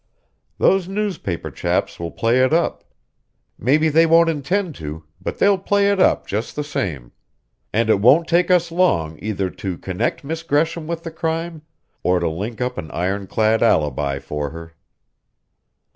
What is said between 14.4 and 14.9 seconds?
her."